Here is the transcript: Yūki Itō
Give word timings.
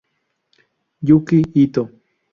Yūki 1.11 1.43
Itō 1.65 1.87